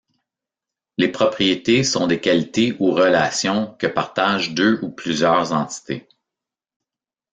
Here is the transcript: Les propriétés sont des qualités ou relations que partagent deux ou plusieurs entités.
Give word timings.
Les 0.97 1.09
propriétés 1.09 1.83
sont 1.83 2.07
des 2.07 2.19
qualités 2.19 2.75
ou 2.79 2.89
relations 2.89 3.75
que 3.77 3.85
partagent 3.85 4.55
deux 4.55 4.79
ou 4.81 4.89
plusieurs 4.89 5.51
entités. 5.53 6.09